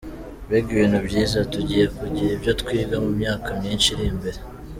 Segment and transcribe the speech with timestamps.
[0.45, 1.37] "Mbega ibintu byiza!
[1.53, 4.39] Tugiye kugira ibyo twiga mu myaka myinshi iri imbere.